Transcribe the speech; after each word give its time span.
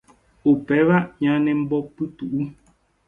Upéva 0.51 0.97
ñanembopytu'u. 1.23 2.41